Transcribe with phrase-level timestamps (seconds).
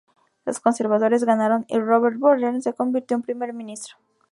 [0.45, 3.97] Los conservadores ganaron y Robert Borden se convirtió en primer ministro.